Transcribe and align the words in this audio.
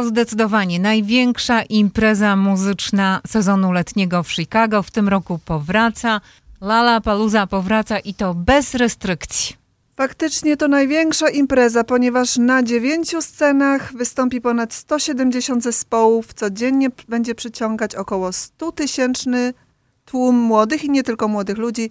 To 0.00 0.06
zdecydowanie 0.06 0.80
największa 0.80 1.62
impreza 1.62 2.36
muzyczna 2.36 3.20
sezonu 3.26 3.72
letniego 3.72 4.22
w 4.22 4.32
Chicago. 4.32 4.82
W 4.82 4.90
tym 4.90 5.08
roku 5.08 5.38
powraca. 5.44 6.20
Lala 6.60 7.00
Paluza 7.00 7.46
powraca 7.46 7.98
i 7.98 8.14
to 8.14 8.34
bez 8.34 8.74
restrykcji. 8.74 9.56
Faktycznie 9.96 10.56
to 10.56 10.68
największa 10.68 11.30
impreza, 11.30 11.84
ponieważ 11.84 12.36
na 12.36 12.62
dziewięciu 12.62 13.22
scenach 13.22 13.92
wystąpi 13.96 14.40
ponad 14.40 14.74
170 14.74 15.62
zespołów. 15.62 16.34
Codziennie 16.34 16.88
będzie 17.08 17.34
przyciągać 17.34 17.94
około 17.94 18.32
100 18.32 18.72
tysięczny 18.72 19.54
tłum 20.04 20.36
młodych 20.36 20.84
i 20.84 20.90
nie 20.90 21.02
tylko 21.02 21.28
młodych 21.28 21.58
ludzi 21.58 21.90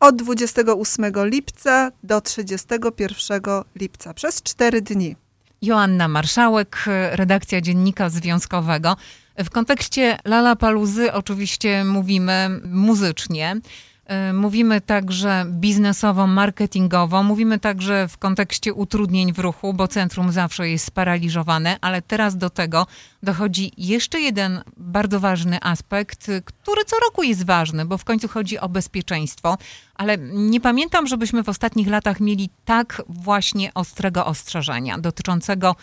od 0.00 0.16
28 0.16 1.04
lipca 1.16 1.92
do 2.02 2.20
31 2.20 3.42
lipca 3.76 4.14
przez 4.14 4.42
4 4.42 4.82
dni. 4.82 5.16
Joanna 5.62 6.08
Marszałek, 6.08 6.84
redakcja 7.12 7.60
Dziennika 7.60 8.08
Związkowego. 8.10 8.96
W 9.38 9.50
kontekście 9.50 10.18
Lala 10.24 10.56
Paluzy 10.56 11.12
oczywiście 11.12 11.84
mówimy 11.84 12.60
muzycznie. 12.64 13.60
Y, 14.10 14.32
mówimy 14.32 14.80
także 14.80 15.44
biznesowo, 15.48 16.26
marketingowo, 16.26 17.22
mówimy 17.22 17.58
także 17.58 18.08
w 18.08 18.18
kontekście 18.18 18.74
utrudnień 18.74 19.32
w 19.32 19.38
ruchu, 19.38 19.74
bo 19.74 19.88
centrum 19.88 20.32
zawsze 20.32 20.68
jest 20.68 20.84
sparaliżowane, 20.84 21.76
ale 21.80 22.02
teraz 22.02 22.36
do 22.36 22.50
tego 22.50 22.86
dochodzi 23.22 23.72
jeszcze 23.76 24.20
jeden 24.20 24.62
bardzo 24.76 25.20
ważny 25.20 25.58
aspekt, 25.62 26.26
który 26.44 26.84
co 26.84 26.96
roku 26.96 27.22
jest 27.22 27.46
ważny, 27.46 27.84
bo 27.84 27.98
w 27.98 28.04
końcu 28.04 28.28
chodzi 28.28 28.58
o 28.58 28.68
bezpieczeństwo, 28.68 29.58
ale 29.94 30.18
nie 30.32 30.60
pamiętam, 30.60 31.06
żebyśmy 31.06 31.42
w 31.42 31.48
ostatnich 31.48 31.88
latach 31.88 32.20
mieli 32.20 32.50
tak 32.64 33.02
właśnie 33.08 33.74
ostrego 33.74 34.26
ostrzeżenia 34.26 34.98
dotyczącego 34.98 35.76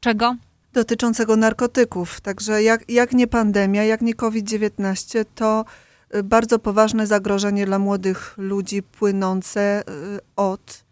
czego? 0.00 0.36
Dotyczącego 0.72 1.36
narkotyków. 1.36 2.20
Także 2.20 2.62
jak, 2.62 2.90
jak 2.90 3.12
nie 3.12 3.26
pandemia, 3.26 3.84
jak 3.84 4.00
nie 4.02 4.14
COVID-19, 4.14 5.24
to 5.34 5.64
bardzo 6.24 6.58
poważne 6.58 7.06
zagrożenie 7.06 7.66
dla 7.66 7.78
młodych 7.78 8.34
ludzi 8.36 8.82
płynące 8.82 9.82
y, 9.88 10.20
od 10.36 10.84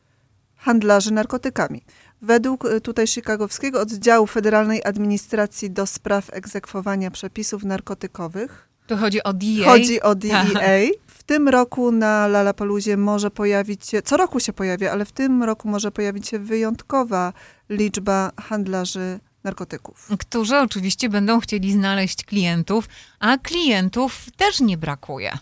handlarzy 0.56 1.12
narkotykami. 1.12 1.82
Według 2.22 2.64
y, 2.64 2.80
tutaj 2.80 3.06
chicagowskiego 3.06 3.80
oddziału 3.80 4.26
Federalnej 4.26 4.84
Administracji 4.84 5.70
do 5.70 5.86
spraw 5.86 6.30
egzekwowania 6.32 7.10
przepisów 7.10 7.64
narkotykowych. 7.64 8.68
To 8.86 8.96
chodzi 8.96 9.22
o 9.22 9.32
DEA? 9.32 9.64
Chodzi 9.64 10.02
o 10.02 10.14
DEA. 10.24 10.90
W 11.06 11.22
tym 11.22 11.48
roku 11.48 11.92
na 11.92 12.26
Lollapaloozie 12.26 12.96
może 12.96 13.30
pojawić 13.30 13.86
się, 13.86 14.02
co 14.02 14.16
roku 14.16 14.40
się 14.40 14.52
pojawia, 14.52 14.92
ale 14.92 15.04
w 15.04 15.12
tym 15.12 15.42
roku 15.42 15.68
może 15.68 15.90
pojawić 15.90 16.28
się 16.28 16.38
wyjątkowa 16.38 17.32
liczba 17.68 18.32
handlarzy 18.40 19.20
narkotyków. 19.46 20.08
Którzy 20.20 20.58
oczywiście 20.58 21.08
będą 21.08 21.40
chcieli 21.40 21.72
znaleźć 21.72 22.24
klientów, 22.24 22.88
a 23.20 23.38
klientów 23.38 24.26
też 24.36 24.60
nie 24.60 24.76
brakuje. 24.76 25.38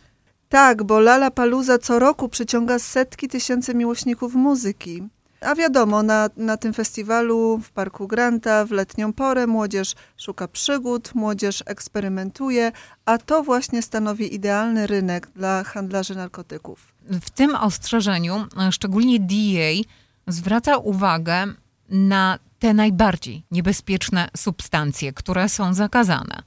Tak, 0.48 0.82
bo 0.82 1.00
Lala 1.00 1.30
Paluza 1.30 1.78
co 1.78 1.98
roku 1.98 2.28
przyciąga 2.28 2.78
setki 2.78 3.28
tysięcy 3.28 3.74
miłośników 3.74 4.34
muzyki. 4.34 5.02
A 5.40 5.54
wiadomo, 5.54 6.02
na, 6.02 6.28
na 6.36 6.56
tym 6.56 6.72
festiwalu 6.74 7.58
w 7.58 7.70
Parku 7.70 8.06
Granta 8.08 8.64
w 8.64 8.70
letnią 8.70 9.12
porę 9.12 9.46
młodzież 9.46 9.94
szuka 10.16 10.48
przygód, 10.48 11.14
młodzież 11.14 11.62
eksperymentuje, 11.66 12.72
a 13.04 13.18
to 13.18 13.42
właśnie 13.42 13.82
stanowi 13.82 14.34
idealny 14.34 14.86
rynek 14.86 15.28
dla 15.36 15.64
handlarzy 15.64 16.14
narkotyków. 16.14 16.94
W 17.10 17.30
tym 17.30 17.54
ostrzeżeniu 17.54 18.46
szczególnie 18.70 19.20
DEA 19.20 19.84
zwraca 20.26 20.76
uwagę 20.76 21.46
na 21.88 22.38
te 22.64 22.74
najbardziej 22.74 23.44
niebezpieczne 23.50 24.28
substancje, 24.36 25.12
które 25.12 25.48
są 25.48 25.74
zakazane. 25.74 26.42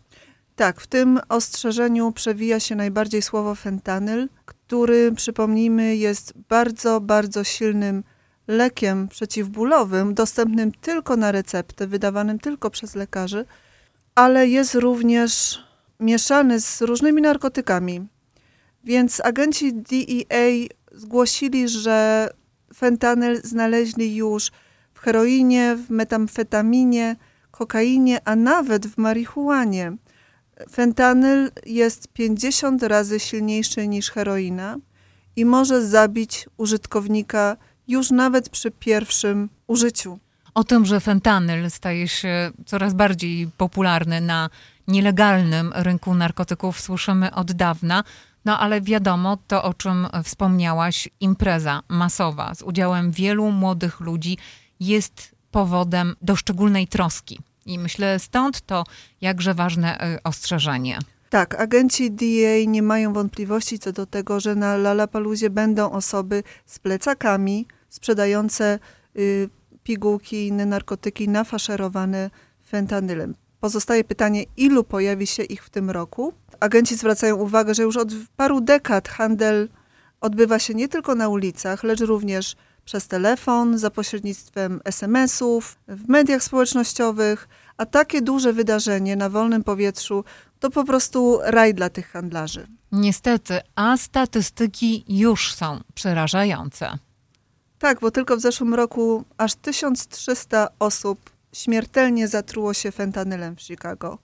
Tak, 0.55 0.81
w 0.81 0.87
tym 0.87 1.19
ostrzeżeniu 1.29 2.11
przewija 2.11 2.59
się 2.59 2.75
najbardziej 2.75 3.21
słowo 3.21 3.55
fentanyl, 3.55 4.29
który, 4.45 5.11
przypomnijmy, 5.11 5.95
jest 5.95 6.33
bardzo, 6.49 7.01
bardzo 7.01 7.43
silnym 7.43 8.03
lekiem 8.47 9.07
przeciwbólowym, 9.07 10.13
dostępnym 10.13 10.71
tylko 10.71 11.15
na 11.15 11.31
receptę, 11.31 11.87
wydawanym 11.87 12.39
tylko 12.39 12.69
przez 12.69 12.95
lekarzy, 12.95 13.45
ale 14.15 14.47
jest 14.47 14.75
również 14.75 15.63
mieszany 15.99 16.61
z 16.61 16.81
różnymi 16.81 17.21
narkotykami. 17.21 18.07
Więc 18.83 19.21
agenci 19.25 19.73
DEA 19.73 20.67
zgłosili, 20.91 21.69
że 21.69 22.29
fentanyl 22.73 23.41
znaleźli 23.43 24.15
już 24.15 24.51
w 24.97 24.99
heroinie, 24.99 25.75
w 25.75 25.89
metamfetaminie, 25.89 27.15
kokainie, 27.51 28.21
a 28.25 28.35
nawet 28.35 28.87
w 28.87 28.97
marihuanie. 28.97 29.97
Fentanyl 30.71 31.51
jest 31.65 32.07
50 32.07 32.83
razy 32.83 33.19
silniejszy 33.19 33.87
niż 33.87 34.11
heroina 34.11 34.77
i 35.35 35.45
może 35.45 35.87
zabić 35.87 36.49
użytkownika 36.57 37.57
już 37.87 38.11
nawet 38.11 38.49
przy 38.49 38.71
pierwszym 38.71 39.49
użyciu. 39.67 40.19
O 40.53 40.63
tym, 40.63 40.85
że 40.85 40.99
fentanyl 40.99 41.69
staje 41.69 42.07
się 42.07 42.51
coraz 42.65 42.93
bardziej 42.93 43.47
popularny 43.57 44.21
na 44.21 44.49
nielegalnym 44.87 45.71
rynku 45.75 46.13
narkotyków, 46.13 46.79
słyszymy 46.81 47.33
od 47.33 47.51
dawna. 47.51 48.03
No 48.45 48.59
ale 48.59 48.81
wiadomo, 48.81 49.37
to 49.47 49.63
o 49.63 49.73
czym 49.73 50.07
wspomniałaś, 50.23 51.09
impreza 51.19 51.81
masowa 51.89 52.55
z 52.55 52.61
udziałem 52.61 53.11
wielu 53.11 53.51
młodych 53.51 53.99
ludzi 53.99 54.37
jest 54.79 55.35
powodem 55.51 56.15
do 56.21 56.35
szczególnej 56.35 56.87
troski. 56.87 57.39
I 57.65 57.79
myślę 57.79 58.19
stąd 58.19 58.61
to 58.61 58.83
jakże 59.21 59.53
ważne 59.53 60.15
y, 60.15 60.23
ostrzeżenie. 60.23 60.99
Tak, 61.29 61.55
agenci 61.55 62.11
DEA 62.11 62.67
nie 62.67 62.81
mają 62.81 63.13
wątpliwości 63.13 63.79
co 63.79 63.91
do 63.91 64.05
tego, 64.05 64.39
że 64.39 64.55
na 64.55 64.77
Lalapaluzie 64.77 65.49
będą 65.49 65.91
osoby 65.91 66.43
z 66.65 66.79
plecakami 66.79 67.67
sprzedające 67.89 68.79
y, 69.17 69.49
pigułki 69.83 70.35
i 70.35 70.47
inne 70.47 70.65
narkotyki 70.65 71.29
nafaszerowane 71.29 72.29
fentanylem. 72.67 73.35
Pozostaje 73.59 74.03
pytanie, 74.03 74.43
ilu 74.57 74.83
pojawi 74.83 75.27
się 75.27 75.43
ich 75.43 75.63
w 75.63 75.69
tym 75.69 75.89
roku? 75.89 76.33
Agenci 76.59 76.95
zwracają 76.95 77.35
uwagę, 77.35 77.73
że 77.73 77.83
już 77.83 77.97
od 77.97 78.09
paru 78.35 78.61
dekad 78.61 79.07
handel 79.09 79.69
odbywa 80.21 80.59
się 80.59 80.73
nie 80.73 80.87
tylko 80.87 81.15
na 81.15 81.29
ulicach, 81.29 81.83
lecz 81.83 81.99
również 81.99 82.55
przez 82.87 83.07
telefon, 83.07 83.77
za 83.77 83.91
pośrednictwem 83.91 84.81
SMS-ów, 84.85 85.77
w 85.87 86.09
mediach 86.09 86.43
społecznościowych, 86.43 87.47
a 87.77 87.85
takie 87.85 88.21
duże 88.21 88.53
wydarzenie 88.53 89.15
na 89.15 89.29
wolnym 89.29 89.63
powietrzu 89.63 90.23
to 90.59 90.69
po 90.69 90.83
prostu 90.83 91.39
raj 91.43 91.73
dla 91.73 91.89
tych 91.89 92.11
handlarzy. 92.11 92.67
Niestety, 92.91 93.59
a 93.75 93.97
statystyki 93.97 95.05
już 95.07 95.55
są 95.55 95.79
przerażające. 95.93 96.97
Tak, 97.79 97.99
bo 97.99 98.11
tylko 98.11 98.37
w 98.37 98.41
zeszłym 98.41 98.73
roku 98.73 99.23
aż 99.37 99.55
1300 99.55 100.67
osób 100.79 101.29
śmiertelnie 101.53 102.27
zatruło 102.27 102.73
się 102.73 102.91
fentanylem 102.91 103.55
w 103.55 103.61
Chicago. 103.61 104.17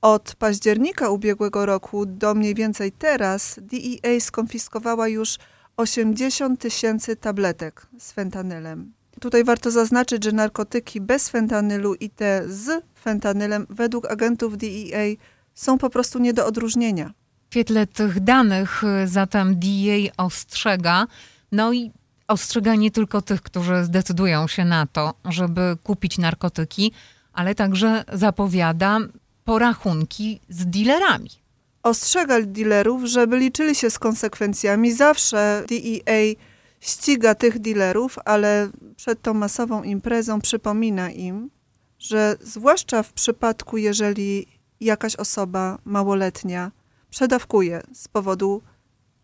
Od 0.00 0.34
października 0.34 1.08
ubiegłego 1.08 1.66
roku 1.66 2.06
do 2.06 2.34
mniej 2.34 2.54
więcej 2.54 2.92
teraz 2.92 3.60
DEA 3.62 4.20
skonfiskowała 4.20 5.08
już 5.08 5.38
80 5.76 6.60
tysięcy 6.60 7.16
tabletek 7.16 7.86
z 7.98 8.12
fentanylem. 8.12 8.92
Tutaj 9.20 9.44
warto 9.44 9.70
zaznaczyć, 9.70 10.24
że 10.24 10.32
narkotyki 10.32 11.00
bez 11.00 11.28
fentanylu 11.28 11.94
i 11.94 12.10
te 12.10 12.42
z 12.48 12.84
fentanylem 12.94 13.66
według 13.70 14.10
agentów 14.10 14.58
DEA 14.58 15.16
są 15.54 15.78
po 15.78 15.90
prostu 15.90 16.18
nie 16.18 16.32
do 16.32 16.46
odróżnienia. 16.46 17.12
W 17.50 17.52
świetle 17.52 17.86
tych 17.86 18.20
danych 18.20 18.82
zatem 19.04 19.58
DEA 19.58 20.10
ostrzega, 20.16 21.06
no 21.52 21.72
i 21.72 21.92
ostrzega 22.28 22.74
nie 22.74 22.90
tylko 22.90 23.22
tych, 23.22 23.42
którzy 23.42 23.84
zdecydują 23.84 24.46
się 24.46 24.64
na 24.64 24.86
to, 24.86 25.14
żeby 25.24 25.76
kupić 25.82 26.18
narkotyki, 26.18 26.92
ale 27.32 27.54
także 27.54 28.04
zapowiada 28.12 28.98
porachunki 29.44 30.40
z 30.48 30.66
dealerami 30.66 31.41
ostrzega 31.82 32.42
dealerów, 32.42 33.04
żeby 33.04 33.38
liczyli 33.38 33.74
się 33.74 33.90
z 33.90 33.98
konsekwencjami. 33.98 34.92
Zawsze 34.92 35.64
DEA 35.68 36.34
ściga 36.80 37.34
tych 37.34 37.58
dealerów, 37.58 38.18
ale 38.24 38.70
przed 38.96 39.22
tą 39.22 39.34
masową 39.34 39.82
imprezą 39.82 40.40
przypomina 40.40 41.10
im, 41.10 41.50
że 41.98 42.36
zwłaszcza 42.40 43.02
w 43.02 43.12
przypadku, 43.12 43.76
jeżeli 43.76 44.46
jakaś 44.80 45.16
osoba 45.16 45.78
małoletnia 45.84 46.70
przedawkuje 47.10 47.82
z 47.94 48.08
powodu 48.08 48.62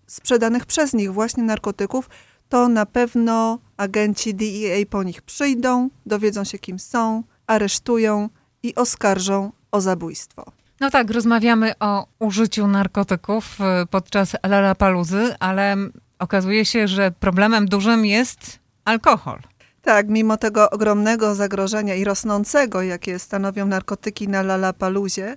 sprzedanych 0.06 0.66
przez 0.66 0.93
nich 0.93 1.12
właśnie 1.12 1.43
narkotyków, 1.43 2.08
to 2.49 2.69
na 2.69 2.87
pewno 2.87 3.58
agenci 3.76 4.34
DEA 4.34 4.87
po 4.90 5.02
nich 5.02 5.22
przyjdą, 5.22 5.90
dowiedzą 6.06 6.44
się 6.44 6.58
kim 6.58 6.78
są, 6.78 7.22
aresztują 7.46 8.28
i 8.62 8.75
oskarżą 8.75 9.52
o 9.70 9.81
zabójstwo. 9.81 10.57
No 10.80 10.90
tak, 10.90 11.10
rozmawiamy 11.10 11.72
o 11.80 12.06
użyciu 12.19 12.66
narkotyków 12.66 13.58
y, 13.60 13.86
podczas 13.86 14.36
Lollapaloozy, 14.48 15.34
ale 15.40 15.76
okazuje 16.19 16.64
się, 16.64 16.88
że 16.88 17.10
problemem 17.10 17.66
dużym 17.66 18.06
jest 18.06 18.58
alkohol. 18.84 19.40
Tak, 19.82 20.08
mimo 20.08 20.36
tego 20.36 20.70
ogromnego 20.70 21.34
zagrożenia 21.34 21.94
i 21.94 22.04
rosnącego, 22.04 22.82
jakie 22.82 23.19
stanowią 23.19 23.66
narkotyki 23.66 24.28
na 24.28 24.42
Lalapaluzie, 24.42 25.36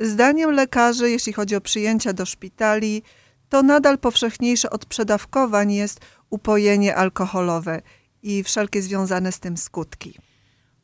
zdaniem 0.00 0.50
lekarzy, 0.50 1.10
jeśli 1.10 1.32
chodzi 1.32 1.56
o 1.56 1.60
przyjęcia 1.60 2.12
do 2.12 2.26
szpitali, 2.26 3.02
to 3.48 3.62
nadal 3.62 3.98
powszechniejsze 3.98 4.70
od 4.70 4.86
przedawkowań 4.86 5.72
jest 5.72 6.00
upojenie 6.30 6.96
alkoholowe 6.96 7.82
i 8.22 8.42
wszelkie 8.42 8.82
związane 8.82 9.32
z 9.32 9.40
tym 9.40 9.56
skutki. 9.56 10.18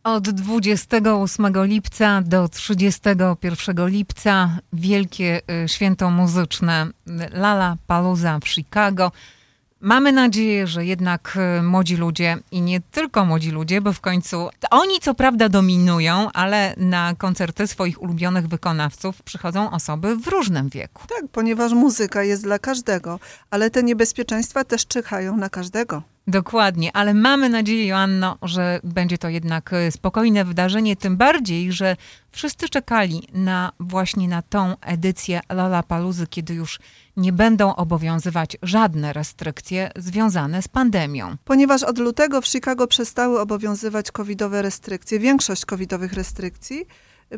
Od 0.04 0.31
28 0.31 1.64
lipca 1.64 2.22
do 2.22 2.49
31 2.49 3.88
lipca 3.88 4.58
wielkie 4.72 5.40
y, 5.64 5.69
święto 5.69 6.10
muzyczne 6.10 6.87
Lala 7.32 7.76
Paluza 7.87 8.38
w 8.44 8.49
Chicago. 8.49 9.12
Mamy 9.81 10.12
nadzieję, 10.12 10.66
że 10.66 10.87
jednak 10.87 11.38
y, 11.58 11.62
młodzi 11.62 11.96
ludzie 11.96 12.37
i 12.50 12.60
nie 12.60 12.81
tylko 12.81 13.25
młodzi 13.25 13.50
ludzie, 13.50 13.81
bo 13.81 13.93
w 13.93 14.00
końcu 14.00 14.49
oni 14.70 15.00
co 15.00 15.14
prawda 15.14 15.49
dominują, 15.49 16.32
ale 16.32 16.75
na 16.76 17.14
koncerty 17.14 17.66
swoich 17.66 18.02
ulubionych 18.02 18.49
wykonawców 18.49 19.22
przychodzą 19.22 19.70
osoby 19.70 20.16
w 20.16 20.28
różnym 20.28 20.69
wieku. 20.69 21.02
Tak, 21.08 21.28
ponieważ 21.32 21.72
muzyka 21.72 22.22
jest 22.22 22.43
dla 22.43 22.58
każdego, 22.58 23.19
ale 23.50 23.70
te 23.70 23.82
niebezpieczeństwa 23.82 24.64
też 24.64 24.87
czyhają 24.87 25.37
na 25.37 25.49
każdego. 25.49 26.12
Dokładnie, 26.26 26.96
ale 26.96 27.14
mamy 27.14 27.48
nadzieję, 27.48 27.86
Joanno, 27.86 28.38
że 28.42 28.80
będzie 28.84 29.19
to 29.19 29.28
jednak 29.28 29.72
e, 29.72 29.92
spokojne 29.92 30.44
wydarzenie, 30.44 30.96
tym 30.96 31.16
bardziej, 31.16 31.72
że 31.72 31.96
wszyscy 32.32 32.69
czekali 32.69 33.28
na 33.32 33.72
właśnie 33.80 34.28
na 34.28 34.42
tą 34.42 34.74
edycję 34.80 35.40
Lollapaloozy, 35.50 36.26
kiedy 36.26 36.54
już 36.54 36.78
nie 37.16 37.32
będą 37.32 37.74
obowiązywać 37.74 38.56
żadne 38.62 39.12
restrykcje 39.12 39.90
związane 39.96 40.62
z 40.62 40.69
pandemią. 40.69 41.36
Ponieważ 41.44 41.82
od 41.82 41.98
lutego 41.98 42.40
w 42.40 42.46
Chicago 42.46 42.86
przestały 42.86 43.40
obowiązywać 43.40 44.10
covidowe 44.10 44.62
restrykcje, 44.62 45.18
większość 45.18 45.64
covidowych 45.64 46.12
restrykcji, 46.12 46.86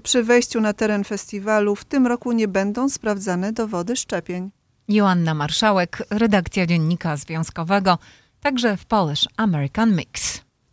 przy 0.03 0.23
wejściu 0.23 0.61
na 0.61 0.73
teren 0.73 1.05
festiwalu 1.05 1.77
w 1.77 1.85
tym 1.85 2.07
roku 2.07 2.33
nie 2.33 2.49
będą 2.49 2.89
sprawdzane 2.89 3.53
dowody 3.53 3.97
szczepień. 3.97 4.51
Joanna 4.89 5.35
Marszałek, 5.35 6.03
redakcja 6.11 6.67
Dziennika 6.67 7.17
Związkowego 7.17 7.99
także 8.45 8.77
w 8.77 8.85
Polish 8.85 9.29
American 9.37 9.97
Mix. 9.97 10.44